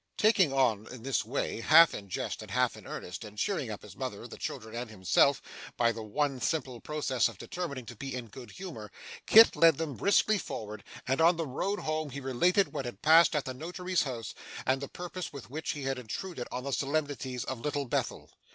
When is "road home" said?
11.45-12.09